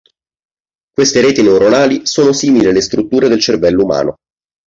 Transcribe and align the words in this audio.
Queste 0.91 1.21
reti 1.21 1.43
neuronali 1.43 2.07
sono 2.07 2.33
simili 2.33 2.65
alle 2.65 2.81
strutture 2.81 3.27
del 3.27 3.39
cervello 3.39 3.83
umano. 3.83 4.15